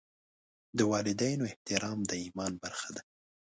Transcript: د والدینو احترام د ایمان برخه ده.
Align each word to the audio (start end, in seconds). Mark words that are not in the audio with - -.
د 0.77 0.79
والدینو 0.91 1.43
احترام 1.51 1.99
د 2.09 2.11
ایمان 2.23 2.53
برخه 2.63 2.89
ده. 2.95 3.01